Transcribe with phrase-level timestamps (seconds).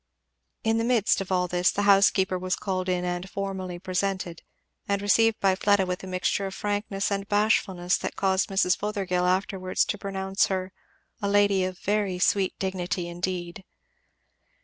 [0.63, 4.41] In the midst of all this the housekeeper was called in and formally presented,
[4.89, 8.75] and received by Fleda with a mixture of frankness and bashfulness that caused Mrs.
[8.75, 10.71] Fothergill afterwards to pronounce her
[11.21, 13.63] "a lady of a very sweet dignity indeed."